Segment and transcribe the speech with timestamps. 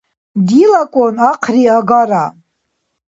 [0.47, 2.25] Дилакӏун ахъри агара?